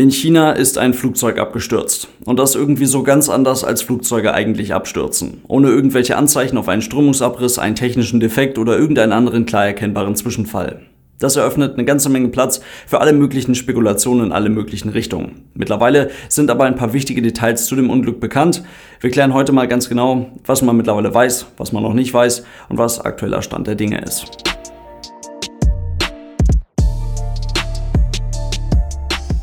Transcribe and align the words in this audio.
In 0.00 0.10
China 0.10 0.52
ist 0.52 0.78
ein 0.78 0.94
Flugzeug 0.94 1.38
abgestürzt. 1.38 2.08
Und 2.24 2.38
das 2.38 2.54
irgendwie 2.54 2.86
so 2.86 3.02
ganz 3.02 3.28
anders, 3.28 3.64
als 3.64 3.82
Flugzeuge 3.82 4.32
eigentlich 4.32 4.72
abstürzen. 4.72 5.42
Ohne 5.46 5.68
irgendwelche 5.68 6.16
Anzeichen 6.16 6.56
auf 6.56 6.70
einen 6.70 6.80
Strömungsabriss, 6.80 7.58
einen 7.58 7.74
technischen 7.74 8.18
Defekt 8.18 8.56
oder 8.56 8.78
irgendeinen 8.78 9.12
anderen 9.12 9.44
klar 9.44 9.66
erkennbaren 9.66 10.16
Zwischenfall. 10.16 10.80
Das 11.18 11.36
eröffnet 11.36 11.74
eine 11.74 11.84
ganze 11.84 12.08
Menge 12.08 12.28
Platz 12.28 12.62
für 12.86 13.02
alle 13.02 13.12
möglichen 13.12 13.54
Spekulationen 13.54 14.24
in 14.24 14.32
alle 14.32 14.48
möglichen 14.48 14.88
Richtungen. 14.88 15.42
Mittlerweile 15.52 16.10
sind 16.30 16.50
aber 16.50 16.64
ein 16.64 16.76
paar 16.76 16.94
wichtige 16.94 17.20
Details 17.20 17.66
zu 17.66 17.76
dem 17.76 17.90
Unglück 17.90 18.20
bekannt. 18.20 18.62
Wir 19.00 19.10
klären 19.10 19.34
heute 19.34 19.52
mal 19.52 19.68
ganz 19.68 19.90
genau, 19.90 20.30
was 20.46 20.62
man 20.62 20.78
mittlerweile 20.78 21.12
weiß, 21.12 21.44
was 21.58 21.72
man 21.72 21.82
noch 21.82 21.92
nicht 21.92 22.14
weiß 22.14 22.44
und 22.70 22.78
was 22.78 23.00
aktueller 23.00 23.42
Stand 23.42 23.66
der 23.66 23.74
Dinge 23.74 24.00
ist. 24.00 24.59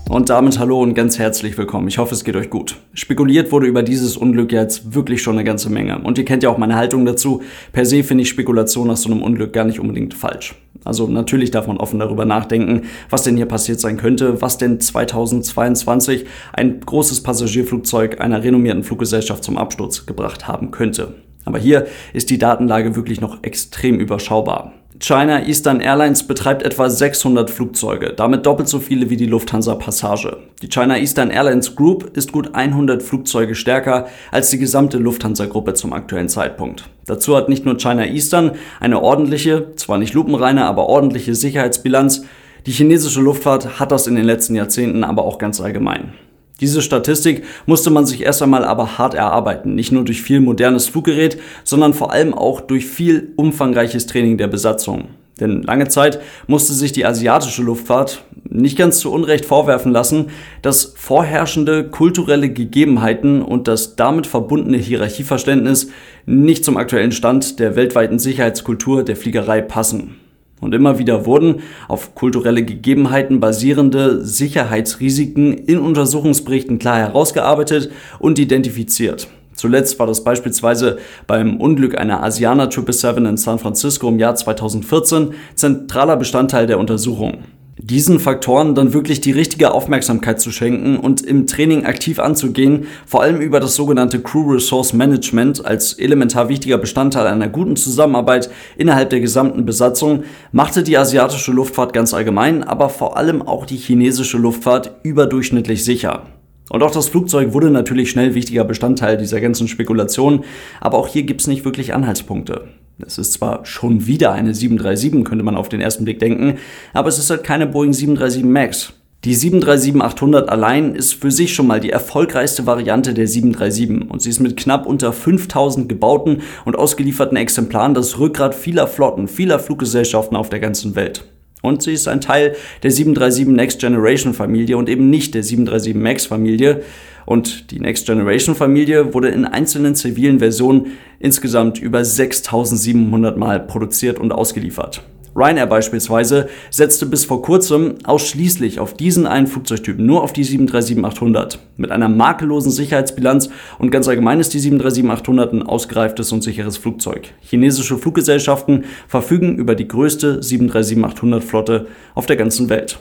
Und 0.10 0.30
damit 0.30 0.58
hallo 0.58 0.82
und 0.82 0.94
ganz 0.94 1.20
herzlich 1.20 1.58
willkommen. 1.58 1.90
Ich 1.90 1.98
hoffe, 1.98 2.14
es 2.14 2.24
geht 2.24 2.38
euch 2.38 2.50
gut. 2.50 2.78
Spekuliert 2.94 3.52
wurde 3.52 3.68
über 3.68 3.84
dieses 3.84 4.16
Unglück 4.16 4.54
jetzt 4.54 4.96
wirklich 4.96 5.22
schon 5.22 5.36
eine 5.36 5.44
ganze 5.44 5.70
Menge. 5.70 6.00
Und 6.00 6.18
ihr 6.18 6.24
kennt 6.24 6.44
ja 6.44 6.50
auch 6.50 6.58
meine 6.58 6.78
Haltung 6.78 7.06
dazu. 7.06 7.42
Per 7.74 7.86
se 7.86 8.04
finde 8.06 8.22
ich 8.22 8.30
Spekulation 8.30 8.88
nach 8.88 8.96
so 8.96 9.12
einem 9.12 9.22
Unglück 9.22 9.52
gar 9.52 9.66
nicht 9.66 9.82
unbedingt 9.82 10.14
falsch. 10.14 10.56
Also 10.86 11.08
natürlich 11.08 11.52
darf 11.52 11.68
man 11.68 11.76
offen 11.76 12.00
darüber 12.00 12.24
nachdenken, 12.24 12.84
was 13.10 13.24
denn 13.24 13.36
hier 13.36 13.48
passiert 13.48 13.82
sein 13.82 13.98
könnte, 13.98 14.42
was 14.42 14.58
denn 14.58 14.80
2022 14.80 16.26
ein 16.54 16.80
großes 16.80 17.22
Passagierflugzeug 17.22 18.22
einer 18.22 18.42
renommierten 18.42 18.86
Fluggesellschaft 18.86 19.44
zum 19.44 19.58
Absturz 19.58 20.06
gebracht 20.06 20.48
haben 20.48 20.72
könnte. 20.72 21.16
Aber 21.44 21.60
hier 21.60 21.86
ist 22.14 22.30
die 22.30 22.38
Datenlage 22.38 22.96
wirklich 22.96 23.20
noch 23.20 23.44
extrem 23.44 24.00
überschaubar. 24.00 24.72
China 25.00 25.46
Eastern 25.46 25.80
Airlines 25.80 26.26
betreibt 26.26 26.64
etwa 26.64 26.90
600 26.90 27.52
Flugzeuge, 27.52 28.14
damit 28.16 28.48
doppelt 28.48 28.68
so 28.68 28.80
viele 28.80 29.12
wie 29.12 29.18
die 29.18 29.28
Lufthansa 29.28 29.76
Passage. 29.76 30.38
Die 30.64 30.70
China 30.70 30.98
Eastern 30.98 31.30
Airlines 31.30 31.76
Group 31.76 32.18
ist 32.18 32.32
gut 32.32 32.56
100 32.56 33.04
Flugzeuge 33.04 33.54
stärker 33.54 34.08
als 34.32 34.50
die 34.50 34.58
gesamte 34.58 34.98
Lufthansa-Gruppe 34.98 35.76
zum 35.76 35.94
aktuellen 35.94 36.30
Zeitpunkt. 36.30 36.90
Dazu 37.06 37.36
hat 37.36 37.48
nicht 37.48 37.64
nur 37.64 37.78
China 37.78 38.06
Eastern 38.08 38.54
eine 38.80 39.02
ordentliche, 39.02 39.76
zwar 39.76 40.00
nicht 40.00 40.16
lupenreine, 40.16 40.66
aber 40.66 40.88
ordentliche 40.88 41.36
Sicherheitsbilanz, 41.36 42.24
die 42.66 42.72
chinesische 42.72 43.22
Luftfahrt 43.22 43.80
hat 43.80 43.92
das 43.92 44.08
in 44.08 44.16
den 44.16 44.26
letzten 44.26 44.56
Jahrzehnten 44.56 45.04
aber 45.04 45.26
auch 45.26 45.38
ganz 45.38 45.62
allgemein. 45.62 46.14
Diese 46.60 46.82
Statistik 46.82 47.44
musste 47.68 47.92
man 47.92 48.08
sich 48.08 48.24
erst 48.24 48.42
einmal 48.42 48.66
aber 48.66 48.98
hart 48.98 49.14
erarbeiten, 49.14 49.76
nicht 49.76 49.92
nur 49.92 50.04
durch 50.06 50.24
viel 50.24 50.40
modernes 50.40 50.88
Fluggerät, 50.88 51.40
sondern 51.64 51.94
vor 51.94 52.12
allem 52.12 52.34
auch 52.34 52.62
durch 52.62 52.88
viel 52.88 53.34
umfangreiches 53.36 54.08
Training 54.08 54.38
der 54.38 54.48
Besatzung. 54.48 55.10
Denn 55.40 55.62
lange 55.62 55.88
Zeit 55.88 56.20
musste 56.48 56.74
sich 56.74 56.92
die 56.92 57.06
asiatische 57.06 57.62
Luftfahrt 57.62 58.24
nicht 58.50 58.76
ganz 58.76 59.00
zu 59.00 59.12
Unrecht 59.12 59.46
vorwerfen 59.46 59.92
lassen, 59.92 60.32
dass 60.64 60.94
vorherrschende 60.96 61.84
kulturelle 61.90 62.50
Gegebenheiten 62.50 63.44
und 63.44 63.68
das 63.68 63.96
damit 63.96 64.26
verbundene 64.26 64.78
Hierarchieverständnis 64.78 65.90
nicht 66.26 66.66
zum 66.66 66.78
aktuellen 66.78 67.12
Stand 67.12 67.60
der 67.60 67.76
weltweiten 67.76 68.18
Sicherheitskultur 68.18 69.04
der 69.04 69.16
Fliegerei 69.16 69.62
passen. 69.62 70.16
Und 70.60 70.74
immer 70.74 70.98
wieder 70.98 71.26
wurden 71.26 71.62
auf 71.88 72.16
kulturelle 72.16 72.64
Gegebenheiten 72.64 73.40
basierende 73.40 74.26
Sicherheitsrisiken 74.26 75.54
in 75.54 75.80
Untersuchungsberichten 75.80 76.80
klar 76.80 76.98
herausgearbeitet 76.98 77.92
und 78.18 78.40
identifiziert. 78.40 79.28
Zuletzt 79.54 79.98
war 80.00 80.08
das 80.08 80.24
beispielsweise 80.24 81.00
beim 81.26 81.58
Unglück 81.60 81.98
einer 81.98 82.24
Asiana 82.24 82.70
777 82.70 83.30
in 83.30 83.38
San 83.38 83.60
Francisco 83.60 84.08
im 84.08 84.20
Jahr 84.20 84.36
2014 84.36 85.34
zentraler 85.56 86.16
Bestandteil 86.16 86.68
der 86.68 86.80
Untersuchung 86.80 87.40
diesen 87.78 88.20
Faktoren 88.20 88.76
dann 88.76 88.94
wirklich 88.94 89.22
die 89.22 89.32
richtige 89.32 89.72
Aufmerksamkeit 89.72 90.42
zu 90.42 90.52
schenken 90.52 90.98
und 90.98 91.22
im 91.22 91.46
Training 91.46 91.86
aktiv 91.86 92.20
anzugehen, 92.20 92.88
vor 93.06 93.22
allem 93.22 93.40
über 93.40 93.60
das 93.60 93.76
sogenannte 93.76 94.20
Crew 94.20 94.54
Resource 94.54 94.94
Management 94.94 95.66
als 95.66 95.94
elementar 95.94 96.50
wichtiger 96.50 96.78
Bestandteil 96.78 97.28
einer 97.28 97.48
guten 97.48 97.76
Zusammenarbeit 97.76 98.50
innerhalb 98.78 99.12
der 99.12 99.20
gesamten 99.20 99.66
Besatzung, 99.66 100.24
machte 100.52 100.84
die 100.84 100.98
asiatische 100.98 101.52
Luftfahrt 101.52 101.94
ganz 101.94 102.14
allgemein, 102.14 102.64
aber 102.64 102.90
vor 102.90 103.18
allem 103.18 103.42
auch 103.42 103.66
die 103.66 103.78
chinesische 103.78 104.38
Luftfahrt 104.38 104.96
überdurchschnittlich 105.04 105.84
sicher. 105.84 106.24
Und 106.70 106.84
auch 106.84 106.92
das 106.92 107.08
Flugzeug 107.08 107.54
wurde 107.54 107.70
natürlich 107.70 108.10
schnell 108.10 108.34
wichtiger 108.34 108.66
Bestandteil 108.66 109.18
dieser 109.18 109.40
ganzen 109.40 109.68
Spekulation, 109.68 110.44
aber 110.82 110.98
auch 110.98 111.08
hier 111.08 111.24
gibt's 111.24 111.48
nicht 111.48 111.64
wirklich 111.64 111.94
Anhaltspunkte. 111.94 112.68
Es 113.06 113.18
ist 113.18 113.34
zwar 113.34 113.66
schon 113.66 114.08
wieder 114.08 114.32
eine 114.32 114.56
737, 114.56 115.24
könnte 115.24 115.44
man 115.44 115.56
auf 115.56 115.70
den 115.70 115.82
ersten 115.82 116.04
Blick 116.04 116.20
denken, 116.20 116.58
aber 116.94 117.10
es 117.10 117.20
ist 117.20 117.30
halt 117.30 117.44
keine 117.44 117.68
Boeing 117.68 117.94
737 117.94 118.44
MAX. 118.44 118.94
Die 119.24 119.36
737-800 119.36 120.46
allein 120.46 120.96
ist 120.96 121.14
für 121.14 121.32
sich 121.32 121.54
schon 121.54 121.68
mal 121.68 121.80
die 121.80 121.90
erfolgreichste 121.90 122.66
Variante 122.66 123.14
der 123.14 123.28
737 123.28 124.10
und 124.10 124.22
sie 124.22 124.30
ist 124.30 124.40
mit 124.40 124.58
knapp 124.58 124.86
unter 124.86 125.12
5000 125.12 125.90
gebauten 125.90 126.42
und 126.66 126.76
ausgelieferten 126.76 127.38
Exemplaren 127.38 127.94
das 127.94 128.20
Rückgrat 128.20 128.56
vieler 128.56 128.88
Flotten, 128.88 129.28
vieler 129.28 129.60
Fluggesellschaften 129.60 130.38
auf 130.38 130.50
der 130.50 130.60
ganzen 130.60 130.96
Welt. 130.96 131.26
Und 131.62 131.82
sie 131.82 131.94
ist 131.94 132.08
ein 132.08 132.22
Teil 132.22 132.56
der 132.84 132.92
737 132.92 133.48
Next 133.48 133.80
Generation 133.80 134.34
Familie 134.34 134.78
und 134.78 134.90
eben 134.90 135.10
nicht 135.10 135.34
der 135.34 135.44
737 135.44 135.96
MAX 135.96 136.26
Familie. 136.26 136.84
Und 137.26 137.72
die 137.72 137.80
Next 137.80 138.06
Generation 138.06 138.56
Familie 138.56 139.14
wurde 139.14 139.30
in 139.30 139.46
einzelnen 139.46 139.96
zivilen 139.96 140.40
Versionen 140.40 140.98
insgesamt 141.20 141.80
über 141.80 142.06
6700 142.06 143.38
Mal 143.38 143.60
produziert 143.60 144.20
und 144.20 144.32
ausgeliefert. 144.32 145.04
Ryanair 145.38 145.68
beispielsweise 145.68 146.50
setzte 146.72 147.06
bis 147.06 147.24
vor 147.24 147.44
kurzem 147.44 147.96
ausschließlich 148.04 148.80
auf 148.80 148.96
diesen 148.96 149.28
einen 149.28 149.46
Flugzeugtyp, 149.46 150.00
nur 150.00 150.24
auf 150.24 150.34
die 150.34 150.44
737-800. 150.44 151.60
Mit 151.78 151.92
einer 151.92 152.10
makellosen 152.10 152.72
Sicherheitsbilanz 152.72 153.50
und 153.78 153.92
ganz 153.92 154.08
allgemein 154.08 154.40
ist 154.40 154.56
die 154.56 154.60
737-800 154.60 155.52
ein 155.52 155.62
ausgereiftes 155.62 156.32
und 156.32 156.42
sicheres 156.42 156.78
Flugzeug. 156.78 157.34
Chinesische 157.42 158.00
Fluggesellschaften 158.00 158.86
verfügen 159.08 159.58
über 159.58 159.76
die 159.76 159.88
größte 159.88 160.40
737-800 160.40 161.42
Flotte 161.42 161.86
auf 162.16 162.26
der 162.26 162.36
ganzen 162.36 162.70
Welt. 162.70 162.98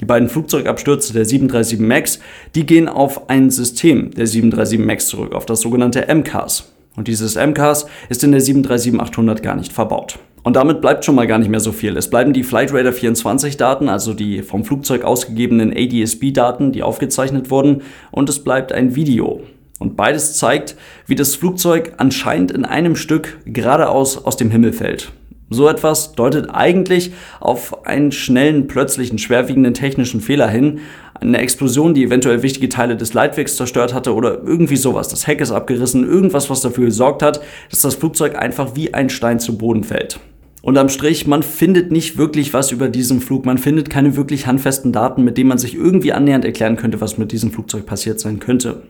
Die 0.00 0.04
beiden 0.04 0.28
Flugzeugabstürze 0.28 1.12
der 1.12 1.24
737 1.24 1.78
MAX, 1.78 2.18
die 2.56 2.66
gehen 2.66 2.88
auf 2.88 3.30
ein 3.30 3.50
System 3.50 4.10
der 4.10 4.26
737 4.26 4.84
MAX 4.84 5.06
zurück, 5.06 5.32
auf 5.32 5.46
das 5.46 5.60
sogenannte 5.60 6.12
MCAS. 6.12 6.72
Und 6.96 7.06
dieses 7.06 7.36
MCAS 7.36 7.86
ist 8.08 8.24
in 8.24 8.32
der 8.32 8.40
737-800 8.40 9.42
gar 9.42 9.54
nicht 9.54 9.72
verbaut. 9.72 10.18
Und 10.42 10.56
damit 10.56 10.80
bleibt 10.80 11.04
schon 11.04 11.14
mal 11.14 11.26
gar 11.26 11.38
nicht 11.38 11.50
mehr 11.50 11.60
so 11.60 11.72
viel. 11.72 11.96
Es 11.96 12.10
bleiben 12.10 12.32
die 12.32 12.42
Flightradar 12.42 12.92
24 12.92 13.56
Daten, 13.56 13.88
also 13.88 14.14
die 14.14 14.42
vom 14.42 14.64
Flugzeug 14.64 15.04
ausgegebenen 15.04 15.72
ADS-B-Daten, 15.76 16.72
die 16.72 16.82
aufgezeichnet 16.82 17.50
wurden, 17.50 17.82
und 18.10 18.28
es 18.28 18.42
bleibt 18.42 18.72
ein 18.72 18.94
Video. 18.94 19.40
Und 19.78 19.96
beides 19.96 20.36
zeigt, 20.36 20.76
wie 21.06 21.14
das 21.14 21.36
Flugzeug 21.36 21.94
anscheinend 21.98 22.50
in 22.50 22.64
einem 22.64 22.96
Stück 22.96 23.38
geradeaus 23.44 24.24
aus 24.24 24.36
dem 24.36 24.50
Himmel 24.50 24.72
fällt. 24.72 25.12
So 25.50 25.68
etwas 25.68 26.12
deutet 26.12 26.50
eigentlich 26.50 27.12
auf 27.40 27.86
einen 27.86 28.12
schnellen, 28.12 28.66
plötzlichen, 28.66 29.18
schwerwiegenden 29.18 29.72
technischen 29.72 30.20
Fehler 30.20 30.48
hin. 30.48 30.80
Eine 31.14 31.38
Explosion, 31.38 31.94
die 31.94 32.04
eventuell 32.04 32.42
wichtige 32.42 32.68
Teile 32.68 32.96
des 32.96 33.14
Leitwegs 33.14 33.56
zerstört 33.56 33.94
hatte 33.94 34.14
oder 34.14 34.42
irgendwie 34.42 34.76
sowas. 34.76 35.08
Das 35.08 35.26
Heck 35.26 35.40
ist 35.40 35.50
abgerissen, 35.50 36.04
irgendwas, 36.04 36.50
was 36.50 36.60
dafür 36.60 36.84
gesorgt 36.84 37.22
hat, 37.22 37.40
dass 37.70 37.80
das 37.80 37.94
Flugzeug 37.94 38.36
einfach 38.36 38.76
wie 38.76 38.92
ein 38.92 39.08
Stein 39.08 39.40
zu 39.40 39.56
Boden 39.56 39.84
fällt. 39.84 40.20
Und 40.60 40.76
am 40.76 40.90
Strich, 40.90 41.26
man 41.26 41.42
findet 41.42 41.92
nicht 41.92 42.18
wirklich 42.18 42.52
was 42.52 42.70
über 42.72 42.88
diesen 42.88 43.20
Flug. 43.20 43.46
Man 43.46 43.56
findet 43.58 43.88
keine 43.88 44.16
wirklich 44.16 44.46
handfesten 44.46 44.92
Daten, 44.92 45.24
mit 45.24 45.38
denen 45.38 45.48
man 45.48 45.58
sich 45.58 45.74
irgendwie 45.74 46.12
annähernd 46.12 46.44
erklären 46.44 46.76
könnte, 46.76 47.00
was 47.00 47.16
mit 47.16 47.32
diesem 47.32 47.52
Flugzeug 47.52 47.86
passiert 47.86 48.20
sein 48.20 48.38
könnte. 48.38 48.82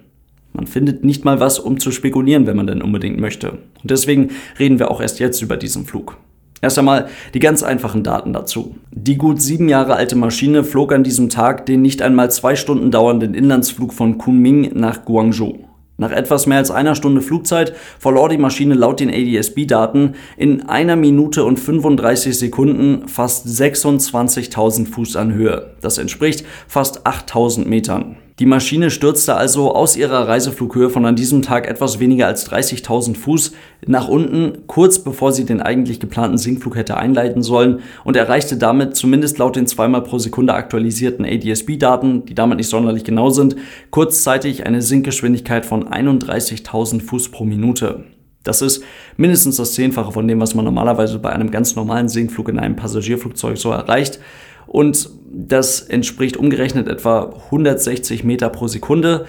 Man 0.54 0.66
findet 0.66 1.04
nicht 1.04 1.24
mal 1.24 1.38
was, 1.38 1.58
um 1.60 1.78
zu 1.78 1.92
spekulieren, 1.92 2.46
wenn 2.46 2.56
man 2.56 2.66
denn 2.66 2.82
unbedingt 2.82 3.20
möchte. 3.20 3.50
Und 3.50 3.90
deswegen 3.90 4.30
reden 4.58 4.80
wir 4.80 4.90
auch 4.90 5.00
erst 5.00 5.20
jetzt 5.20 5.40
über 5.40 5.56
diesen 5.56 5.84
Flug. 5.86 6.16
Erst 6.60 6.78
einmal 6.78 7.08
die 7.34 7.38
ganz 7.38 7.62
einfachen 7.62 8.02
Daten 8.02 8.32
dazu. 8.32 8.74
Die 8.90 9.16
gut 9.16 9.40
sieben 9.40 9.68
Jahre 9.68 9.94
alte 9.94 10.16
Maschine 10.16 10.64
flog 10.64 10.92
an 10.92 11.04
diesem 11.04 11.28
Tag 11.28 11.66
den 11.66 11.82
nicht 11.82 12.02
einmal 12.02 12.30
zwei 12.30 12.56
Stunden 12.56 12.90
dauernden 12.90 13.34
Inlandsflug 13.34 13.92
von 13.92 14.18
Kunming 14.18 14.72
nach 14.74 15.04
Guangzhou. 15.04 15.68
Nach 16.00 16.12
etwas 16.12 16.46
mehr 16.46 16.58
als 16.58 16.70
einer 16.70 16.94
Stunde 16.94 17.20
Flugzeit 17.20 17.74
verlor 17.98 18.28
die 18.28 18.38
Maschine 18.38 18.74
laut 18.74 19.00
den 19.00 19.10
ADS-B-Daten 19.10 20.14
in 20.36 20.62
einer 20.68 20.94
Minute 20.94 21.44
und 21.44 21.58
35 21.58 22.38
Sekunden 22.38 23.08
fast 23.08 23.46
26.000 23.48 24.86
Fuß 24.86 25.16
an 25.16 25.34
Höhe. 25.34 25.74
Das 25.80 25.98
entspricht 25.98 26.44
fast 26.68 27.04
8.000 27.04 27.66
Metern. 27.66 28.16
Die 28.38 28.46
Maschine 28.46 28.92
stürzte 28.92 29.34
also 29.34 29.74
aus 29.74 29.96
ihrer 29.96 30.28
Reiseflughöhe 30.28 30.90
von 30.90 31.04
an 31.04 31.16
diesem 31.16 31.42
Tag 31.42 31.66
etwas 31.66 31.98
weniger 31.98 32.28
als 32.28 32.48
30.000 32.48 33.16
Fuß 33.16 33.52
nach 33.86 34.06
unten, 34.06 34.58
kurz 34.68 35.00
bevor 35.00 35.32
sie 35.32 35.44
den 35.44 35.60
eigentlich 35.60 35.98
geplanten 35.98 36.38
Sinkflug 36.38 36.76
hätte 36.76 36.96
einleiten 36.96 37.42
sollen 37.42 37.80
und 38.04 38.14
erreichte 38.14 38.56
damit 38.56 38.94
zumindest 38.94 39.38
laut 39.38 39.56
den 39.56 39.66
zweimal 39.66 40.02
pro 40.02 40.20
Sekunde 40.20 40.54
aktualisierten 40.54 41.24
ADS-B-Daten, 41.24 42.26
die 42.26 42.34
damit 42.36 42.58
nicht 42.58 42.68
sonderlich 42.68 43.02
genau 43.02 43.30
sind, 43.30 43.56
kurzzeitig 43.90 44.64
eine 44.66 44.82
Sinkgeschwindigkeit 44.82 45.66
von 45.66 45.88
31.000 45.88 47.02
Fuß 47.02 47.30
pro 47.30 47.44
Minute. 47.44 48.04
Das 48.44 48.62
ist 48.62 48.84
mindestens 49.16 49.56
das 49.56 49.74
Zehnfache 49.74 50.12
von 50.12 50.28
dem, 50.28 50.40
was 50.40 50.54
man 50.54 50.64
normalerweise 50.64 51.18
bei 51.18 51.30
einem 51.30 51.50
ganz 51.50 51.74
normalen 51.74 52.08
Sinkflug 52.08 52.48
in 52.48 52.58
einem 52.58 52.76
Passagierflugzeug 52.76 53.58
so 53.58 53.72
erreicht. 53.72 54.20
Und 54.68 55.10
das 55.30 55.80
entspricht 55.80 56.36
umgerechnet 56.36 56.86
etwa 56.86 57.34
160 57.46 58.22
Meter 58.24 58.48
pro 58.48 58.68
Sekunde 58.68 59.26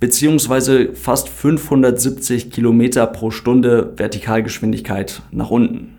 beziehungsweise 0.00 0.92
fast 0.94 1.28
570 1.28 2.50
Kilometer 2.50 3.06
pro 3.06 3.30
Stunde 3.30 3.92
Vertikalgeschwindigkeit 3.96 5.22
nach 5.30 5.50
unten. 5.50 5.92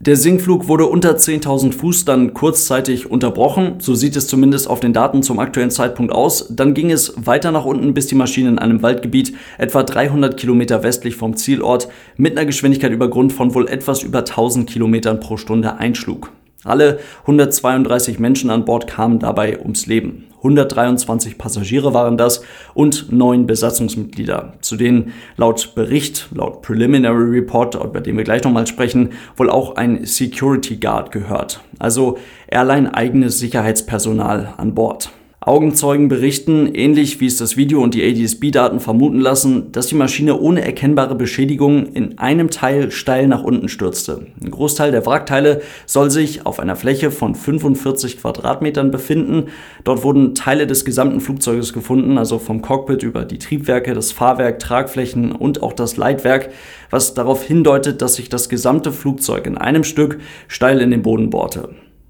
Der 0.00 0.16
Sinkflug 0.16 0.68
wurde 0.68 0.86
unter 0.86 1.16
10.000 1.16 1.72
Fuß 1.72 2.04
dann 2.04 2.34
kurzzeitig 2.34 3.10
unterbrochen, 3.10 3.76
so 3.78 3.94
sieht 3.94 4.16
es 4.16 4.26
zumindest 4.26 4.68
auf 4.68 4.80
den 4.80 4.92
Daten 4.92 5.22
zum 5.22 5.38
aktuellen 5.38 5.70
Zeitpunkt 5.70 6.12
aus. 6.12 6.48
Dann 6.50 6.74
ging 6.74 6.90
es 6.90 7.14
weiter 7.16 7.52
nach 7.52 7.64
unten, 7.64 7.94
bis 7.94 8.08
die 8.08 8.14
Maschine 8.14 8.50
in 8.50 8.58
einem 8.58 8.82
Waldgebiet 8.82 9.34
etwa 9.56 9.82
300 9.82 10.36
Kilometer 10.36 10.82
westlich 10.82 11.16
vom 11.16 11.36
Zielort 11.36 11.88
mit 12.18 12.36
einer 12.36 12.44
Geschwindigkeit 12.44 12.92
über 12.92 13.08
Grund 13.08 13.32
von 13.32 13.54
wohl 13.54 13.66
etwas 13.66 14.02
über 14.02 14.18
1000 14.18 14.68
Kilometern 14.68 15.20
pro 15.20 15.38
Stunde 15.38 15.76
einschlug. 15.76 16.32
Alle 16.64 16.98
132 17.22 18.18
Menschen 18.18 18.50
an 18.50 18.64
Bord 18.64 18.86
kamen 18.86 19.18
dabei 19.18 19.60
ums 19.60 19.86
Leben. 19.86 20.26
123 20.38 21.38
Passagiere 21.38 21.94
waren 21.94 22.18
das 22.18 22.42
und 22.74 23.10
neun 23.10 23.46
Besatzungsmitglieder, 23.46 24.54
zu 24.60 24.76
denen 24.76 25.14
laut 25.36 25.74
Bericht, 25.74 26.28
laut 26.34 26.60
Preliminary 26.60 27.38
Report, 27.38 27.74
über 27.76 28.00
den 28.02 28.16
wir 28.18 28.24
gleich 28.24 28.44
nochmal 28.44 28.66
sprechen, 28.66 29.10
wohl 29.36 29.48
auch 29.48 29.76
ein 29.76 30.04
Security 30.04 30.76
Guard 30.76 31.12
gehört, 31.12 31.60
also 31.78 32.18
Airline 32.46 32.94
eigenes 32.94 33.38
Sicherheitspersonal 33.38 34.52
an 34.58 34.74
Bord. 34.74 35.10
Augenzeugen 35.46 36.08
berichten, 36.08 36.74
ähnlich 36.74 37.20
wie 37.20 37.26
es 37.26 37.36
das 37.36 37.58
Video 37.58 37.82
und 37.82 37.92
die 37.92 38.02
ADS-B-Daten 38.02 38.80
vermuten 38.80 39.20
lassen, 39.20 39.72
dass 39.72 39.88
die 39.88 39.94
Maschine 39.94 40.40
ohne 40.40 40.64
erkennbare 40.64 41.14
Beschädigung 41.14 41.92
in 41.92 42.16
einem 42.16 42.48
Teil 42.48 42.90
steil 42.90 43.28
nach 43.28 43.42
unten 43.42 43.68
stürzte. 43.68 44.26
Ein 44.42 44.50
Großteil 44.50 44.90
der 44.90 45.04
Wrackteile 45.04 45.60
soll 45.84 46.10
sich 46.10 46.46
auf 46.46 46.60
einer 46.60 46.76
Fläche 46.76 47.10
von 47.10 47.34
45 47.34 48.22
Quadratmetern 48.22 48.90
befinden. 48.90 49.48
Dort 49.84 50.02
wurden 50.02 50.34
Teile 50.34 50.66
des 50.66 50.86
gesamten 50.86 51.20
Flugzeuges 51.20 51.74
gefunden, 51.74 52.16
also 52.16 52.38
vom 52.38 52.62
Cockpit 52.62 53.02
über 53.02 53.26
die 53.26 53.38
Triebwerke, 53.38 53.92
das 53.92 54.12
Fahrwerk, 54.12 54.60
Tragflächen 54.60 55.30
und 55.30 55.62
auch 55.62 55.74
das 55.74 55.98
Leitwerk, 55.98 56.48
was 56.88 57.12
darauf 57.12 57.42
hindeutet, 57.42 58.00
dass 58.00 58.14
sich 58.14 58.30
das 58.30 58.48
gesamte 58.48 58.92
Flugzeug 58.92 59.46
in 59.46 59.58
einem 59.58 59.84
Stück 59.84 60.20
steil 60.48 60.80
in 60.80 60.90
den 60.90 61.02
Boden 61.02 61.28
bohrte. 61.28 61.68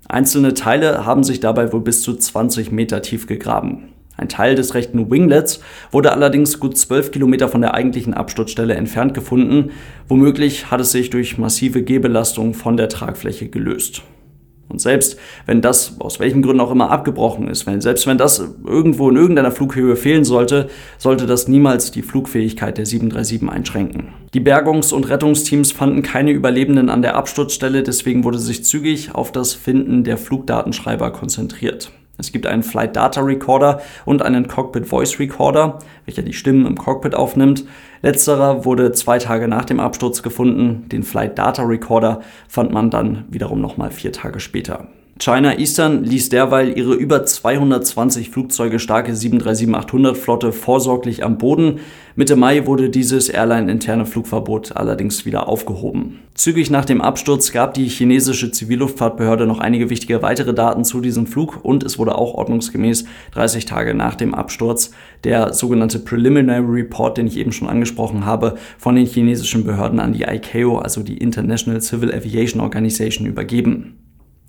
Einzelne 0.09 0.55
Teile 0.55 1.06
haben 1.06 1.25
sich 1.25 1.41
dabei 1.41 1.73
wohl 1.73 1.81
bis 1.81 2.03
zu 2.03 2.15
20 2.15 2.71
Meter 2.71 3.03
tief 3.03 3.27
gegraben. 3.27 3.89
Ein 4.17 4.29
Teil 4.29 4.55
des 4.55 4.75
rechten 4.75 5.11
Winglets 5.11 5.61
wurde 5.91 6.12
allerdings 6.12 6.61
gut 6.61 6.77
12 6.79 7.11
Kilometer 7.11 7.49
von 7.49 7.62
der 7.62 7.75
eigentlichen 7.75 8.15
Absturzstelle 8.15 8.75
entfernt 8.75 9.12
gefunden. 9.12 9.73
Womöglich 10.06 10.71
hat 10.71 10.81
es 10.81 10.93
sich 10.93 11.11
durch 11.11 11.37
massive 11.37 11.83
Gehbelastung 11.83 12.55
von 12.55 12.77
der 12.77 12.89
Tragfläche 12.89 13.49
gelöst. 13.49 14.03
Und 14.69 14.81
selbst 14.81 15.19
wenn 15.46 15.61
das 15.61 16.00
aus 16.00 16.20
welchen 16.20 16.43
Gründen 16.43 16.61
auch 16.61 16.70
immer 16.70 16.90
abgebrochen 16.90 17.49
ist, 17.49 17.66
wenn, 17.66 17.81
selbst 17.81 18.06
wenn 18.06 18.19
das 18.19 18.43
irgendwo 18.66 19.11
in 19.11 19.16
irgendeiner 19.16 19.52
Flughöhe 19.52 19.96
fehlen 19.96 20.25
sollte, 20.25 20.69
sollte 20.99 21.26
das 21.26 21.49
niemals 21.49 21.90
die 21.90 22.02
Flugfähigkeit 22.02 22.78
der 22.78 22.87
737 22.87 23.49
einschränken. 23.49 24.08
Die 24.32 24.40
Bergungs- 24.40 24.93
und 24.93 25.08
Rettungsteams 25.08 25.72
fanden 25.72 26.02
keine 26.02 26.32
Überlebenden 26.32 26.88
an 26.88 27.02
der 27.02 27.16
Absturzstelle, 27.16 27.82
deswegen 27.82 28.25
wurde 28.25 28.38
sich 28.38 28.64
zügig 28.64 29.14
auf 29.14 29.31
das 29.32 29.55
Finden 29.55 30.02
der 30.05 30.19
Flugdatenschreiber 30.19 31.12
konzentriert. 31.12 31.93
Es 32.16 32.31
gibt 32.31 32.46
einen 32.46 32.62
Flight 32.62 32.96
Data 32.96 33.20
Recorder 33.20 33.81
und 34.05 34.22
einen 34.22 34.46
Cockpit 34.46 34.87
Voice 34.87 35.19
Recorder, 35.19 35.81
welcher 36.05 36.22
die 36.22 36.32
Stimmen 36.32 36.66
im 36.66 36.78
Cockpit 36.78 37.14
aufnimmt. 37.14 37.64
Letzterer 38.02 38.64
wurde 38.64 38.93
zwei 38.93 39.19
Tage 39.19 39.49
nach 39.49 39.64
dem 39.64 39.81
Absturz 39.81 40.22
gefunden. 40.22 40.88
Den 40.88 41.02
Flight 41.02 41.38
Data 41.38 41.62
Recorder 41.62 42.20
fand 42.49 42.72
man 42.72 42.90
dann 42.90 43.25
wiederum 43.31 43.61
nochmal 43.61 43.90
vier 43.90 44.12
Tage 44.12 44.40
später. 44.40 44.88
China 45.20 45.56
Eastern 45.61 46.02
ließ 46.02 46.31
derweil 46.31 46.76
ihre 46.76 46.94
über 46.94 47.25
220 47.25 48.31
Flugzeuge 48.31 48.81
starke 48.81 49.12
737-800 49.12 50.16
Flotte 50.16 50.52
vorsorglich 50.52 51.25
am 51.25 51.38
Boden. 51.38 51.78
Mitte 52.16 52.34
Mai 52.34 52.66
wurde 52.66 52.90
dieses 52.90 53.28
Airline-interne 53.28 54.06
Flugverbot 54.06 54.75
allerdings 54.75 55.25
wieder 55.25 55.49
aufgehoben. 55.49 56.19
Zügig 56.34 56.69
nach 56.69 56.84
dem 56.84 57.00
Absturz 57.00 57.52
gab 57.52 57.75
die 57.75 57.87
chinesische 57.87 58.50
Zivilluftfahrtbehörde 58.50 59.46
noch 59.46 59.61
einige 59.61 59.88
wichtige 59.88 60.20
weitere 60.20 60.52
Daten 60.52 60.84
zu 60.84 61.00
diesem 61.00 61.28
Flug 61.28 61.64
und 61.64 61.84
es 61.84 61.96
wurde 61.96 62.19
auch 62.19 62.34
ordnungsgemäß 62.34 63.05
30 63.34 63.67
Tage 63.67 63.94
nach 63.94 64.17
dem 64.17 64.34
Absturz 64.34 64.90
der 65.22 65.52
sogenannte 65.55 66.00
Preliminary 66.00 66.82
Report, 66.82 67.19
den 67.19 67.28
ich 67.28 67.37
eben 67.37 67.52
schon 67.52 67.69
angesprochen 67.69 68.26
habe, 68.26 68.56
von 68.78 68.96
den 68.96 69.06
chinesischen 69.06 69.64
Behörden 69.64 70.00
an 70.00 70.12
die 70.12 70.25
ICAO, 70.25 70.78
also 70.78 71.05
die 71.05 71.19
International 71.19 71.81
Civil 71.81 72.12
Aviation 72.12 72.60
Organization, 72.60 73.28
übergeben. 73.28 74.04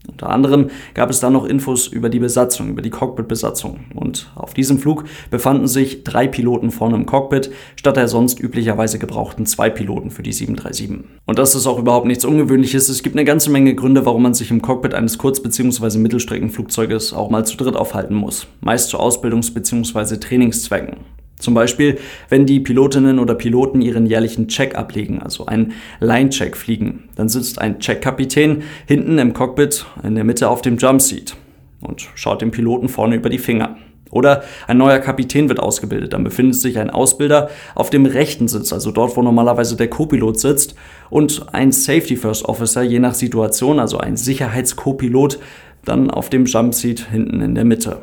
Unter 0.07 0.29
anderem 0.29 0.69
gab 0.93 1.09
es 1.09 1.19
dann 1.19 1.33
noch 1.33 1.45
Infos 1.45 1.87
über 1.87 2.09
die 2.09 2.19
Besatzung, 2.19 2.69
über 2.69 2.81
die 2.81 2.89
Cockpit-Besatzung. 2.89 3.81
Und 3.93 4.31
auf 4.35 4.53
diesem 4.53 4.79
Flug 4.79 5.05
befanden 5.29 5.67
sich 5.67 6.03
drei 6.03 6.27
Piloten 6.27 6.71
vorne 6.71 6.95
im 6.95 7.05
Cockpit, 7.05 7.51
statt 7.75 7.97
der 7.97 8.07
sonst 8.07 8.39
üblicherweise 8.39 8.99
gebrauchten 8.99 9.45
zwei 9.45 9.69
Piloten 9.69 10.11
für 10.11 10.23
die 10.23 10.33
737. 10.33 11.05
Und 11.25 11.39
das 11.39 11.55
ist 11.55 11.67
auch 11.67 11.79
überhaupt 11.79 12.05
nichts 12.07 12.25
Ungewöhnliches. 12.25 12.89
Es 12.89 13.03
gibt 13.03 13.15
eine 13.15 13.25
ganze 13.25 13.49
Menge 13.49 13.75
Gründe, 13.75 14.05
warum 14.05 14.23
man 14.23 14.33
sich 14.33 14.51
im 14.51 14.61
Cockpit 14.61 14.93
eines 14.93 15.17
Kurz- 15.17 15.41
bzw. 15.41 15.97
Mittelstreckenflugzeuges 15.97 17.13
auch 17.13 17.29
mal 17.29 17.45
zu 17.45 17.57
dritt 17.57 17.75
aufhalten 17.75 18.15
muss. 18.15 18.47
Meist 18.61 18.89
zu 18.89 18.99
Ausbildungs- 18.99 19.53
bzw. 19.53 20.17
Trainingszwecken. 20.17 20.97
Zum 21.37 21.53
Beispiel, 21.53 21.99
wenn 22.29 22.45
die 22.45 22.59
Pilotinnen 22.59 23.19
oder 23.19 23.35
Piloten 23.35 23.81
ihren 23.81 24.05
jährlichen 24.05 24.47
Check 24.47 24.75
ablegen, 24.75 25.21
also 25.21 25.45
einen 25.45 25.73
Line-Check 25.99 26.55
fliegen. 26.55 27.09
Dann 27.15 27.29
sitzt 27.29 27.59
ein 27.59 27.79
Checkkapitän 27.79 28.63
hinten 28.87 29.17
im 29.17 29.33
Cockpit 29.33 29.85
in 30.03 30.15
der 30.15 30.23
Mitte 30.23 30.49
auf 30.49 30.61
dem 30.61 30.77
Jumpseat 30.77 31.35
und 31.81 32.07
schaut 32.15 32.41
dem 32.41 32.51
Piloten 32.51 32.87
vorne 32.87 33.15
über 33.15 33.29
die 33.29 33.37
Finger. 33.37 33.77
Oder 34.11 34.43
ein 34.67 34.77
neuer 34.77 34.99
Kapitän 34.99 35.49
wird 35.49 35.59
ausgebildet. 35.59 36.13
Dann 36.13 36.23
befindet 36.23 36.55
sich 36.55 36.79
ein 36.79 36.89
Ausbilder 36.89 37.49
auf 37.73 37.89
dem 37.89 38.05
rechten 38.05 38.47
Sitz, 38.47 38.71
also 38.71 38.91
dort, 38.91 39.17
wo 39.17 39.21
normalerweise 39.21 39.75
der 39.75 39.89
Co-Pilot 39.89 40.39
sitzt, 40.39 40.75
und 41.09 41.53
ein 41.53 41.73
Safety 41.73 42.15
First 42.15 42.45
Officer, 42.45 42.81
je 42.81 42.99
nach 42.99 43.13
Situation, 43.13 43.79
also 43.79 43.97
ein 43.97 44.15
Sicherheitskopilot, 44.15 45.39
dann 45.83 46.09
auf 46.09 46.29
dem 46.29 46.45
Jumpseat 46.45 47.07
hinten 47.11 47.41
in 47.41 47.55
der 47.55 47.65
Mitte. 47.65 48.01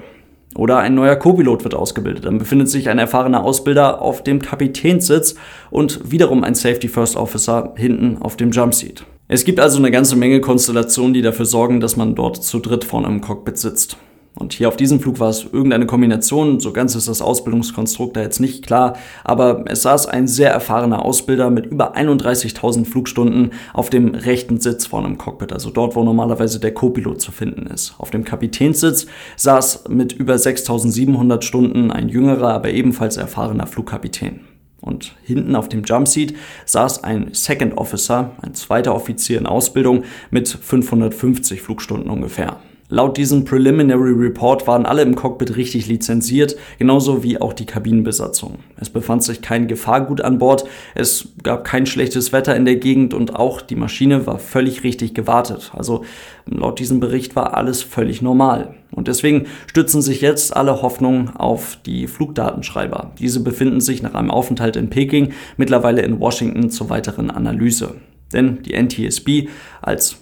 Oder 0.55 0.79
ein 0.79 0.95
neuer 0.95 1.17
Co-Pilot 1.17 1.65
wird 1.65 1.75
ausgebildet. 1.75 2.27
Dann 2.27 2.39
befindet 2.39 2.69
sich 2.69 2.89
ein 2.89 2.99
erfahrener 2.99 3.43
Ausbilder 3.43 4.03
auf 4.03 4.23
dem 4.23 4.41
Kapitänssitz 4.41 5.35
und 5.71 6.11
wiederum 6.11 6.45
ein 6.45 6.55
Safety 6.55 6.89
First 6.89 7.17
Officer 7.17 7.73
hinten 7.77 8.19
auf 8.21 8.37
dem 8.37 8.51
Jumpseat. 8.51 9.05
Es 9.29 9.45
gibt 9.45 9.61
also 9.61 9.79
eine 9.79 9.91
ganze 9.91 10.17
Menge 10.17 10.41
Konstellationen, 10.41 11.15
die 11.15 11.23
dafür 11.23 11.47
sorgen, 11.47 11.81
dass 11.81 11.97
man 11.97 12.15
dort 12.15 12.43
zu 12.43 12.59
dritt 12.59 12.85
vorne 12.85 13.07
im 13.09 13.23
Cockpit 13.23 13.57
sitzt. 13.57 13.97
Und 14.35 14.55
hier 14.55 14.69
auf 14.69 14.77
diesem 14.77 14.99
Flug 14.99 15.21
war 15.21 15.29
es 15.29 15.45
irgendeine 15.45 15.87
Kombination, 15.87 16.59
so 16.59 16.73
ganz 16.73 16.95
ist 16.95 17.07
das 17.07 17.21
Ausbildungskonstrukt 17.21 18.17
da 18.17 18.23
jetzt 18.23 18.41
nicht 18.41 18.67
klar, 18.67 18.97
aber 19.25 19.65
es 19.67 19.83
saß 19.83 20.07
ein 20.07 20.27
sehr 20.27 20.51
erfahrener 20.51 21.05
Ausbilder 21.05 21.51
mit 21.51 21.67
über 21.67 21.97
31.000 21.97 22.87
Flugstunden 22.87 23.51
auf 23.75 23.91
dem 23.91 24.15
rechten 24.15 24.59
Sitz 24.59 24.87
vorne 24.87 25.09
im 25.09 25.19
Cockpit, 25.19 25.53
also 25.53 25.71
dort, 25.71 25.97
wo 25.97 26.03
normalerweise 26.03 26.61
der 26.61 26.73
Co-Pilot 26.73 27.21
zu 27.21 27.31
finden 27.31 27.67
ist. 27.67 27.95
Auf 27.99 28.11
dem 28.11 28.25
Kapitänssitz 28.25 29.07
saß 29.37 29.85
mit 29.89 30.13
über 30.15 30.35
6.700 30.35 31.43
Stunden 31.43 31.91
ein 31.91 32.09
jüngerer, 32.09 32.55
aber 32.55 32.71
ebenfalls 32.71 33.19
erfahrener 33.19 33.67
Flugkapitän. 33.67 34.41
Und 34.81 35.15
hinten 35.23 35.55
auf 35.55 35.69
dem 35.69 35.85
Jumpseat 35.85 36.35
saß 36.65 37.05
ein 37.05 37.29
Second 37.33 37.77
Officer, 37.79 38.33
ein 38.41 38.55
zweiter 38.55 38.95
Offizier 38.95 39.39
in 39.39 39.47
Ausbildung 39.47 40.03
mit 40.31 40.49
550 40.49 41.63
Flugstunden 41.63 42.11
ungefähr. 42.11 42.57
Laut 42.93 43.17
diesem 43.17 43.47
Preliminary 43.47 44.13
Report 44.13 44.67
waren 44.67 44.85
alle 44.85 45.01
im 45.01 45.15
Cockpit 45.15 45.57
richtig 45.57 45.87
lizenziert, 45.87 46.57
genauso 46.79 47.23
wie 47.23 47.41
auch 47.41 47.55
die 47.55 47.65
Kabinenbesatzung. 47.65 48.59
Es 48.77 48.91
befand 48.91 49.23
sich 49.23 49.41
kein 49.41 49.67
Gefahrgut 49.67 50.21
an 50.21 50.37
Bord, 50.37 50.67
es 50.95 51.29
gab 51.43 51.65
kein 51.65 51.87
schlechtes 51.87 52.35
Wetter 52.35 52.55
in 52.55 52.67
der 52.67 52.77
Gegend 52.77 53.15
und 53.15 53.35
auch 53.35 53.63
die 53.63 53.77
Maschine 53.77 54.27
war 54.27 54.39
völlig 54.39 54.85
richtig 54.85 55.15
gewartet. 55.15 55.73
Also 55.75 56.05
laut 56.45 56.81
diesem 56.81 57.01
Bericht 57.01 57.35
war 57.35 57.57
alles 57.57 57.83
völlig 57.83 58.21
normal. 58.21 58.75
Und 58.91 59.09
deswegen 59.09 59.47
stützen 59.69 60.03
sich 60.03 60.21
jetzt 60.21 60.55
alle 60.55 60.83
Hoffnungen 60.83 61.31
auf 61.35 61.79
die 61.87 62.07
Flugdatenschreiber. 62.07 63.13
Diese 63.19 63.41
befinden 63.41 63.81
sich 63.81 64.03
nach 64.03 64.13
einem 64.13 64.31
Aufenthalt 64.31 64.77
in 64.77 64.91
Peking 64.91 65.33
mittlerweile 65.57 66.03
in 66.03 66.21
Washington 66.21 66.69
zur 66.69 66.91
weiteren 66.91 67.31
Analyse. 67.31 67.95
Denn 68.35 68.63
die 68.63 68.75
NTSB 68.75 69.49
als 69.81 70.19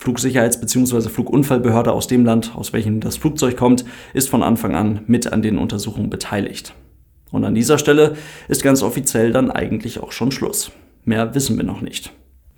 Flugsicherheits- 0.00 0.60
bzw. 0.60 1.08
Flugunfallbehörde 1.08 1.92
aus 1.92 2.06
dem 2.06 2.24
Land, 2.24 2.52
aus 2.54 2.72
welchem 2.72 3.00
das 3.00 3.16
Flugzeug 3.16 3.56
kommt, 3.56 3.84
ist 4.14 4.28
von 4.28 4.42
Anfang 4.42 4.74
an 4.74 5.00
mit 5.06 5.32
an 5.32 5.42
den 5.42 5.58
Untersuchungen 5.58 6.10
beteiligt. 6.10 6.74
Und 7.30 7.44
an 7.44 7.54
dieser 7.54 7.78
Stelle 7.78 8.14
ist 8.48 8.62
ganz 8.62 8.82
offiziell 8.82 9.32
dann 9.32 9.50
eigentlich 9.50 10.00
auch 10.00 10.12
schon 10.12 10.32
Schluss. 10.32 10.70
Mehr 11.04 11.34
wissen 11.34 11.56
wir 11.56 11.64
noch 11.64 11.80
nicht. 11.80 12.12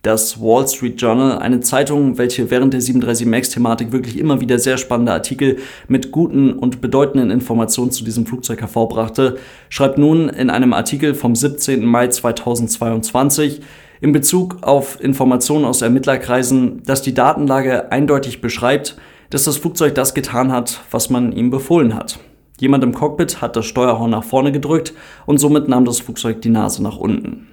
Das 0.04 0.38
Wall 0.38 0.68
Street 0.68 1.00
Journal, 1.00 1.38
eine 1.38 1.60
Zeitung, 1.60 2.18
welche 2.18 2.50
während 2.50 2.74
der 2.74 2.82
737 2.82 3.26
MAX-Thematik 3.26 3.90
wirklich 3.90 4.18
immer 4.18 4.38
wieder 4.38 4.58
sehr 4.58 4.76
spannende 4.76 5.12
Artikel 5.12 5.56
mit 5.88 6.12
guten 6.12 6.52
und 6.52 6.82
bedeutenden 6.82 7.30
Informationen 7.30 7.90
zu 7.90 8.04
diesem 8.04 8.26
Flugzeug 8.26 8.60
hervorbrachte, 8.60 9.38
schreibt 9.70 9.96
nun 9.96 10.28
in 10.28 10.50
einem 10.50 10.74
Artikel 10.74 11.14
vom 11.14 11.34
17. 11.34 11.86
Mai 11.86 12.08
2022, 12.08 13.62
in 14.04 14.12
Bezug 14.12 14.58
auf 14.60 15.00
Informationen 15.02 15.64
aus 15.64 15.80
Ermittlerkreisen, 15.80 16.82
dass 16.84 17.00
die 17.00 17.14
Datenlage 17.14 17.90
eindeutig 17.90 18.42
beschreibt, 18.42 18.98
dass 19.30 19.44
das 19.44 19.56
Flugzeug 19.56 19.94
das 19.94 20.12
getan 20.12 20.52
hat, 20.52 20.82
was 20.90 21.08
man 21.08 21.32
ihm 21.32 21.48
befohlen 21.48 21.94
hat. 21.94 22.18
Jemand 22.60 22.84
im 22.84 22.92
Cockpit 22.92 23.40
hat 23.40 23.56
das 23.56 23.64
Steuerhorn 23.64 24.10
nach 24.10 24.22
vorne 24.22 24.52
gedrückt 24.52 24.92
und 25.24 25.38
somit 25.38 25.68
nahm 25.68 25.86
das 25.86 26.00
Flugzeug 26.00 26.42
die 26.42 26.50
Nase 26.50 26.82
nach 26.82 26.98
unten. 26.98 27.46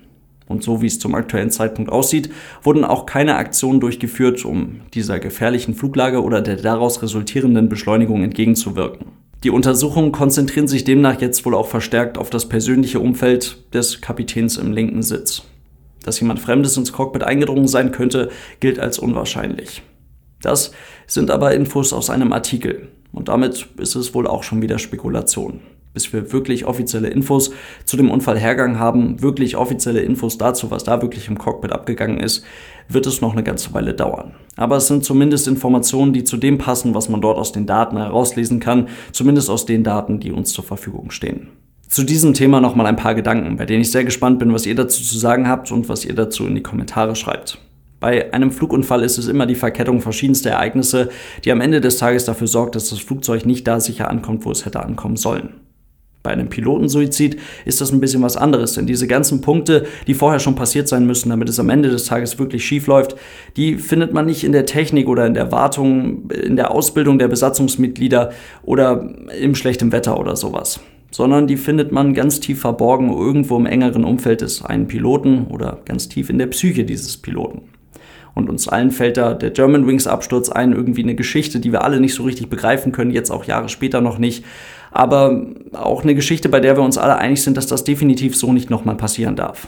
Und 0.45 0.61
so 0.61 0.81
wie 0.81 0.87
es 0.87 0.99
zum 0.99 1.15
aktuellen 1.15 1.51
Zeitpunkt 1.51 1.89
aussieht, 1.89 2.29
wurden 2.63 2.83
auch 2.83 3.05
keine 3.05 3.35
Aktionen 3.35 3.79
durchgeführt, 3.79 4.43
um 4.43 4.81
dieser 4.93 5.19
gefährlichen 5.19 5.73
Fluglage 5.73 6.21
oder 6.21 6.41
der 6.41 6.57
daraus 6.57 7.01
resultierenden 7.01 7.69
Beschleunigung 7.69 8.25
entgegenzuwirken. 8.25 9.05
Die 9.45 9.51
Untersuchungen 9.51 10.11
konzentrieren 10.11 10.67
sich 10.67 10.83
demnach 10.83 11.21
jetzt 11.21 11.45
wohl 11.45 11.55
auch 11.55 11.67
verstärkt 11.67 12.17
auf 12.17 12.29
das 12.29 12.49
persönliche 12.49 12.99
Umfeld 12.99 13.73
des 13.73 14.01
Kapitäns 14.01 14.57
im 14.57 14.73
linken 14.73 15.01
Sitz. 15.01 15.43
Dass 16.03 16.19
jemand 16.19 16.39
Fremdes 16.39 16.77
ins 16.77 16.93
Cockpit 16.93 17.23
eingedrungen 17.23 17.67
sein 17.67 17.91
könnte, 17.91 18.29
gilt 18.59 18.79
als 18.79 18.99
unwahrscheinlich. 18.99 19.83
Das 20.41 20.71
sind 21.07 21.29
aber 21.29 21.53
Infos 21.53 21.93
aus 21.93 22.09
einem 22.09 22.33
Artikel. 22.33 22.89
Und 23.11 23.27
damit 23.27 23.67
ist 23.77 23.95
es 23.95 24.13
wohl 24.13 24.27
auch 24.27 24.43
schon 24.43 24.61
wieder 24.61 24.79
Spekulation. 24.79 25.59
Bis 25.93 26.13
wir 26.13 26.31
wirklich 26.31 26.65
offizielle 26.65 27.09
Infos 27.09 27.51
zu 27.83 27.97
dem 27.97 28.09
Unfallhergang 28.09 28.79
haben, 28.79 29.21
wirklich 29.21 29.57
offizielle 29.57 29.99
Infos 29.99 30.37
dazu, 30.37 30.71
was 30.71 30.85
da 30.85 31.01
wirklich 31.01 31.27
im 31.27 31.37
Cockpit 31.37 31.73
abgegangen 31.73 32.17
ist, 32.17 32.45
wird 32.87 33.05
es 33.07 33.19
noch 33.19 33.33
eine 33.33 33.43
ganze 33.43 33.73
Weile 33.73 33.93
dauern. 33.93 34.33
Aber 34.55 34.77
es 34.77 34.87
sind 34.87 35.03
zumindest 35.03 35.49
Informationen, 35.49 36.13
die 36.13 36.23
zu 36.23 36.37
dem 36.37 36.57
passen, 36.57 36.95
was 36.95 37.09
man 37.09 37.19
dort 37.19 37.37
aus 37.37 37.51
den 37.51 37.65
Daten 37.65 37.97
herauslesen 37.97 38.61
kann, 38.61 38.87
zumindest 39.11 39.49
aus 39.49 39.65
den 39.65 39.83
Daten, 39.83 40.21
die 40.21 40.31
uns 40.31 40.53
zur 40.53 40.63
Verfügung 40.63 41.11
stehen. 41.11 41.49
Zu 41.91 42.05
diesem 42.05 42.33
Thema 42.33 42.61
nochmal 42.61 42.85
ein 42.85 42.95
paar 42.95 43.15
Gedanken, 43.15 43.57
bei 43.57 43.65
denen 43.65 43.81
ich 43.81 43.91
sehr 43.91 44.05
gespannt 44.05 44.39
bin, 44.39 44.53
was 44.53 44.65
ihr 44.65 44.75
dazu 44.75 45.03
zu 45.03 45.19
sagen 45.19 45.49
habt 45.49 45.73
und 45.73 45.89
was 45.89 46.05
ihr 46.05 46.15
dazu 46.15 46.47
in 46.47 46.55
die 46.55 46.63
Kommentare 46.63 47.17
schreibt. 47.17 47.57
Bei 47.99 48.33
einem 48.33 48.51
Flugunfall 48.51 49.03
ist 49.03 49.17
es 49.17 49.27
immer 49.27 49.45
die 49.45 49.55
Verkettung 49.55 49.99
verschiedenster 49.99 50.51
Ereignisse, 50.51 51.09
die 51.43 51.51
am 51.51 51.59
Ende 51.59 51.81
des 51.81 51.97
Tages 51.97 52.23
dafür 52.23 52.47
sorgt, 52.47 52.75
dass 52.75 52.91
das 52.91 52.99
Flugzeug 52.99 53.45
nicht 53.45 53.67
da 53.67 53.81
sicher 53.81 54.09
ankommt, 54.09 54.45
wo 54.45 54.51
es 54.51 54.65
hätte 54.65 54.81
ankommen 54.81 55.17
sollen. 55.17 55.55
Bei 56.23 56.31
einem 56.31 56.47
Pilotensuizid 56.47 57.37
ist 57.65 57.81
das 57.81 57.91
ein 57.91 57.99
bisschen 57.99 58.21
was 58.21 58.37
anderes, 58.37 58.71
denn 58.71 58.87
diese 58.87 59.05
ganzen 59.05 59.41
Punkte, 59.41 59.85
die 60.07 60.13
vorher 60.13 60.39
schon 60.39 60.55
passiert 60.55 60.87
sein 60.87 61.05
müssen, 61.05 61.27
damit 61.27 61.49
es 61.49 61.59
am 61.59 61.69
Ende 61.69 61.89
des 61.89 62.05
Tages 62.05 62.39
wirklich 62.39 62.63
schief 62.63 62.87
läuft, 62.87 63.17
die 63.57 63.75
findet 63.75 64.13
man 64.13 64.27
nicht 64.27 64.45
in 64.45 64.53
der 64.53 64.65
Technik 64.65 65.09
oder 65.09 65.25
in 65.25 65.33
der 65.33 65.51
Wartung, 65.51 66.31
in 66.31 66.55
der 66.55 66.71
Ausbildung 66.71 67.19
der 67.19 67.27
Besatzungsmitglieder 67.27 68.31
oder 68.63 69.09
im 69.37 69.55
schlechten 69.55 69.91
Wetter 69.91 70.17
oder 70.17 70.37
sowas 70.37 70.79
sondern 71.11 71.45
die 71.45 71.57
findet 71.57 71.91
man 71.91 72.13
ganz 72.13 72.39
tief 72.39 72.61
verborgen 72.61 73.11
irgendwo 73.11 73.57
im 73.57 73.65
engeren 73.65 74.05
Umfeld 74.05 74.41
des 74.41 74.63
einen 74.63 74.87
Piloten 74.87 75.47
oder 75.47 75.79
ganz 75.85 76.09
tief 76.09 76.29
in 76.29 76.39
der 76.39 76.47
Psyche 76.47 76.85
dieses 76.85 77.17
Piloten. 77.17 77.63
Und 78.33 78.49
uns 78.49 78.69
allen 78.69 78.91
fällt 78.91 79.17
da 79.17 79.33
der 79.33 79.51
German 79.51 79.85
Wings 79.85 80.07
Absturz 80.07 80.49
ein, 80.49 80.71
irgendwie 80.71 81.03
eine 81.03 81.15
Geschichte, 81.15 81.59
die 81.59 81.73
wir 81.73 81.83
alle 81.83 81.99
nicht 81.99 82.13
so 82.13 82.23
richtig 82.23 82.49
begreifen 82.49 82.93
können, 82.93 83.11
jetzt 83.11 83.29
auch 83.29 83.43
Jahre 83.43 83.67
später 83.67 83.99
noch 83.99 84.17
nicht. 84.17 84.45
Aber 84.91 85.47
auch 85.73 86.03
eine 86.03 86.15
Geschichte, 86.15 86.47
bei 86.47 86.61
der 86.61 86.77
wir 86.77 86.83
uns 86.83 86.97
alle 86.97 87.17
einig 87.17 87.43
sind, 87.43 87.57
dass 87.57 87.67
das 87.67 87.83
definitiv 87.83 88.37
so 88.37 88.53
nicht 88.53 88.69
nochmal 88.69 88.95
passieren 88.95 89.35
darf. 89.35 89.67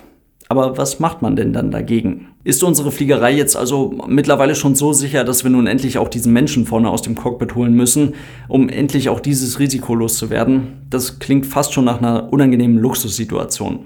Aber 0.49 0.77
was 0.77 0.99
macht 0.99 1.21
man 1.21 1.35
denn 1.35 1.53
dann 1.53 1.71
dagegen? 1.71 2.27
Ist 2.43 2.63
unsere 2.63 2.91
Fliegerei 2.91 3.33
jetzt 3.33 3.55
also 3.55 3.95
mittlerweile 4.07 4.55
schon 4.55 4.75
so 4.75 4.91
sicher, 4.91 5.23
dass 5.23 5.43
wir 5.43 5.51
nun 5.51 5.67
endlich 5.67 5.97
auch 5.97 6.09
diesen 6.09 6.33
Menschen 6.33 6.65
vorne 6.65 6.89
aus 6.89 7.01
dem 7.01 7.15
Cockpit 7.15 7.55
holen 7.55 7.73
müssen, 7.73 8.15
um 8.49 8.67
endlich 8.69 9.09
auch 9.09 9.19
dieses 9.19 9.59
Risiko 9.59 9.95
loszuwerden? 9.95 10.85
Das 10.89 11.19
klingt 11.19 11.45
fast 11.45 11.73
schon 11.73 11.85
nach 11.85 11.99
einer 11.99 12.31
unangenehmen 12.31 12.77
Luxussituation. 12.77 13.85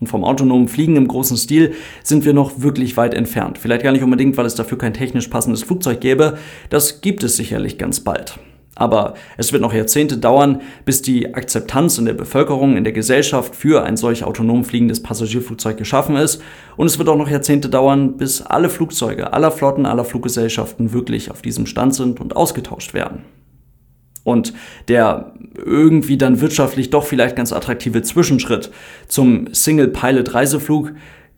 Und 0.00 0.08
vom 0.08 0.24
autonomen 0.24 0.68
Fliegen 0.68 0.96
im 0.96 1.08
großen 1.08 1.36
Stil 1.36 1.72
sind 2.02 2.24
wir 2.24 2.34
noch 2.34 2.60
wirklich 2.60 2.96
weit 2.96 3.14
entfernt. 3.14 3.58
Vielleicht 3.58 3.84
gar 3.84 3.92
nicht 3.92 4.02
unbedingt, 4.02 4.36
weil 4.36 4.46
es 4.46 4.56
dafür 4.56 4.76
kein 4.76 4.92
technisch 4.92 5.28
passendes 5.28 5.62
Flugzeug 5.62 6.00
gäbe. 6.00 6.36
Das 6.68 7.00
gibt 7.00 7.22
es 7.22 7.36
sicherlich 7.36 7.78
ganz 7.78 8.00
bald. 8.00 8.38
Aber 8.76 9.14
es 9.36 9.52
wird 9.52 9.62
noch 9.62 9.72
Jahrzehnte 9.72 10.18
dauern, 10.18 10.60
bis 10.84 11.00
die 11.00 11.34
Akzeptanz 11.34 11.98
in 11.98 12.06
der 12.06 12.14
Bevölkerung, 12.14 12.76
in 12.76 12.84
der 12.84 12.92
Gesellschaft 12.92 13.54
für 13.54 13.84
ein 13.84 13.96
solch 13.96 14.24
autonom 14.24 14.64
fliegendes 14.64 15.02
Passagierflugzeug 15.02 15.76
geschaffen 15.76 16.16
ist. 16.16 16.42
Und 16.76 16.86
es 16.86 16.98
wird 16.98 17.08
auch 17.08 17.16
noch 17.16 17.28
Jahrzehnte 17.28 17.68
dauern, 17.68 18.16
bis 18.16 18.42
alle 18.42 18.68
Flugzeuge 18.68 19.32
aller 19.32 19.52
Flotten, 19.52 19.86
aller 19.86 20.04
Fluggesellschaften 20.04 20.92
wirklich 20.92 21.30
auf 21.30 21.40
diesem 21.40 21.66
Stand 21.66 21.94
sind 21.94 22.20
und 22.20 22.34
ausgetauscht 22.34 22.94
werden. 22.94 23.22
Und 24.24 24.54
der 24.88 25.34
irgendwie 25.64 26.16
dann 26.16 26.40
wirtschaftlich 26.40 26.90
doch 26.90 27.04
vielleicht 27.04 27.36
ganz 27.36 27.52
attraktive 27.52 28.02
Zwischenschritt 28.02 28.70
zum 29.06 29.52
Single-Pilot-Reiseflug 29.52 30.92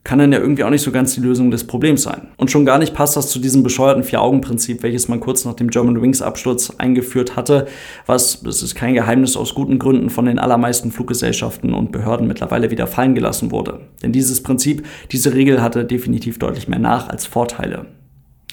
kann 0.07 0.21
dann 0.21 0.31
ja 0.31 0.39
irgendwie 0.39 0.63
auch 0.63 0.71
nicht 0.71 0.83
so 0.83 0.93
ganz 0.93 1.17
die 1.17 1.21
Lösung 1.21 1.51
des 1.51 1.67
Problems 1.67 2.05
sein. 2.05 2.29
Und 2.37 2.49
schon 2.49 2.65
gar 2.65 2.79
nicht 2.79 2.95
passt 2.95 3.17
das 3.17 3.29
zu 3.29 3.41
diesem 3.41 3.65
bescheuerten 3.65 4.05
Vier-Augen-Prinzip, 4.05 4.85
welches 4.85 5.09
man 5.09 5.19
kurz 5.19 5.45
nach 5.45 5.55
dem 5.55 5.69
German 5.69 6.01
Wings 6.01 6.23
Absturz 6.23 6.73
eingeführt 6.79 7.35
hatte, 7.35 7.67
was, 8.07 8.41
das 8.41 8.63
ist 8.63 8.77
kein 8.77 8.95
Geheimnis, 8.95 9.37
aus 9.37 9.53
guten 9.53 9.81
Gründen 9.81 10.09
von 10.09 10.27
den 10.27 10.39
allermeisten 10.39 10.93
Fluggesellschaften 10.93 11.75
und 11.75 11.91
Behörden 11.91 12.29
mittlerweile 12.29 12.71
wieder 12.71 12.87
fallen 12.87 13.17
gelassen 13.17 13.51
wurde. 13.51 13.81
Denn 14.01 14.13
dieses 14.13 14.45
Prinzip, 14.45 14.87
diese 15.11 15.35
Regel 15.35 15.61
hatte 15.61 15.85
definitiv 15.85 16.39
deutlich 16.39 16.69
mehr 16.69 16.79
Nach- 16.79 17.09
als 17.09 17.27
Vorteile. 17.27 17.87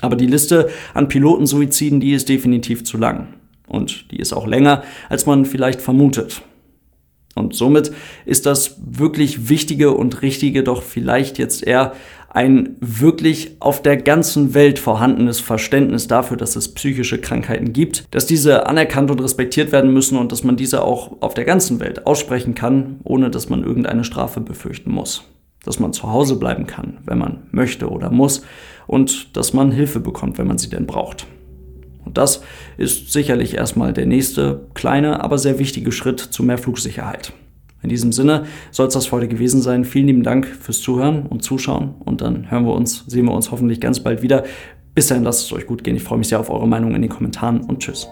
Aber 0.01 0.15
die 0.15 0.25
Liste 0.25 0.71
an 0.95 1.07
Pilotensuiziden, 1.07 1.99
die 1.99 2.13
ist 2.13 2.29
definitiv 2.29 2.83
zu 2.83 2.97
lang. 2.97 3.27
Und 3.67 4.09
die 4.09 4.17
ist 4.17 4.33
auch 4.33 4.47
länger, 4.47 4.81
als 5.07 5.27
man 5.27 5.45
vielleicht 5.45 5.81
vermutet. 5.81 6.41
Und 7.35 7.55
somit 7.55 7.91
ist 8.25 8.45
das 8.45 8.77
wirklich 8.85 9.49
Wichtige 9.49 9.91
und 9.91 10.21
Richtige 10.21 10.63
doch 10.63 10.83
vielleicht 10.83 11.37
jetzt 11.37 11.65
eher 11.65 11.93
ein 12.29 12.75
wirklich 12.79 13.57
auf 13.59 13.81
der 13.81 13.95
ganzen 13.97 14.55
Welt 14.55 14.79
vorhandenes 14.79 15.39
Verständnis 15.39 16.07
dafür, 16.07 16.35
dass 16.35 16.55
es 16.55 16.73
psychische 16.73 17.21
Krankheiten 17.21 17.73
gibt, 17.73 18.05
dass 18.11 18.25
diese 18.25 18.65
anerkannt 18.65 19.11
und 19.11 19.21
respektiert 19.21 19.71
werden 19.71 19.93
müssen 19.93 20.17
und 20.17 20.31
dass 20.31 20.43
man 20.43 20.55
diese 20.55 20.83
auch 20.83 21.21
auf 21.21 21.35
der 21.35 21.45
ganzen 21.45 21.79
Welt 21.79 22.07
aussprechen 22.07 22.55
kann, 22.55 22.99
ohne 23.03 23.29
dass 23.29 23.49
man 23.49 23.63
irgendeine 23.63 24.03
Strafe 24.03 24.41
befürchten 24.41 24.91
muss. 24.91 25.23
Dass 25.63 25.79
man 25.79 25.93
zu 25.93 26.11
Hause 26.11 26.37
bleiben 26.37 26.65
kann, 26.65 26.97
wenn 27.05 27.19
man 27.19 27.43
möchte 27.51 27.89
oder 27.89 28.09
muss 28.09 28.41
und 28.87 29.37
dass 29.37 29.53
man 29.53 29.71
Hilfe 29.71 29.99
bekommt, 29.99 30.37
wenn 30.39 30.47
man 30.47 30.57
sie 30.57 30.69
denn 30.69 30.87
braucht. 30.87 31.27
Und 32.13 32.19
das 32.19 32.43
ist 32.77 33.11
sicherlich 33.11 33.55
erstmal 33.57 33.91
der 33.91 34.05
nächste 34.05 34.67
kleine, 34.75 35.23
aber 35.23 35.39
sehr 35.39 35.57
wichtige 35.57 35.91
Schritt 35.91 36.19
zu 36.19 36.43
mehr 36.43 36.59
Flugsicherheit. 36.59 37.33
In 37.81 37.89
diesem 37.89 38.11
Sinne 38.11 38.45
soll 38.69 38.85
es 38.85 38.93
das 38.93 39.11
heute 39.11 39.27
gewesen 39.27 39.63
sein. 39.63 39.83
Vielen 39.83 40.05
lieben 40.05 40.21
Dank 40.21 40.45
fürs 40.45 40.79
Zuhören 40.79 41.25
und 41.25 41.41
Zuschauen 41.41 41.95
und 42.05 42.21
dann 42.21 42.51
hören 42.51 42.65
wir 42.65 42.73
uns, 42.73 43.03
sehen 43.07 43.25
wir 43.25 43.33
uns 43.33 43.49
hoffentlich 43.49 43.81
ganz 43.81 43.99
bald 43.99 44.21
wieder. 44.21 44.43
Bis 44.93 45.07
dahin 45.07 45.23
lasst 45.23 45.47
es 45.47 45.53
euch 45.53 45.65
gut 45.65 45.83
gehen. 45.83 45.95
Ich 45.95 46.03
freue 46.03 46.19
mich 46.19 46.27
sehr 46.27 46.39
auf 46.39 46.51
eure 46.51 46.67
Meinung 46.67 46.93
in 46.93 47.01
den 47.01 47.09
Kommentaren 47.09 47.61
und 47.61 47.79
tschüss. 47.79 48.07